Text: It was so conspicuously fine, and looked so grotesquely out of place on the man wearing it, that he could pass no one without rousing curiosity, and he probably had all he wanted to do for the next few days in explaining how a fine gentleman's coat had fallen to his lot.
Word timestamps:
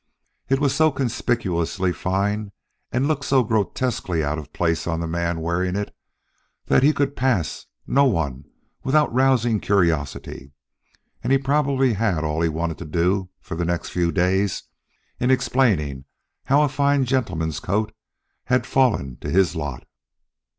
It 0.49 0.59
was 0.59 0.73
so 0.73 0.89
conspicuously 0.89 1.93
fine, 1.93 2.51
and 2.91 3.07
looked 3.07 3.23
so 3.23 3.43
grotesquely 3.43 4.23
out 4.23 4.39
of 4.39 4.51
place 4.51 4.87
on 4.87 4.99
the 4.99 5.05
man 5.05 5.41
wearing 5.41 5.75
it, 5.75 5.95
that 6.65 6.81
he 6.81 6.91
could 6.91 7.15
pass 7.15 7.67
no 7.85 8.05
one 8.05 8.45
without 8.83 9.13
rousing 9.13 9.59
curiosity, 9.59 10.53
and 11.23 11.31
he 11.31 11.37
probably 11.37 11.93
had 11.93 12.23
all 12.23 12.41
he 12.41 12.49
wanted 12.49 12.79
to 12.79 12.85
do 12.85 13.29
for 13.41 13.53
the 13.53 13.63
next 13.63 13.89
few 13.89 14.11
days 14.11 14.63
in 15.19 15.29
explaining 15.29 16.05
how 16.45 16.63
a 16.63 16.67
fine 16.67 17.05
gentleman's 17.05 17.59
coat 17.59 17.93
had 18.45 18.65
fallen 18.65 19.17
to 19.17 19.29
his 19.29 19.55
lot. 19.55 19.85